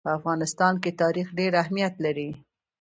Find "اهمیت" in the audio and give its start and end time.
1.61-1.93